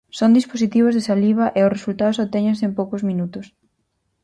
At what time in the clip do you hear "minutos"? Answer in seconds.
3.09-3.45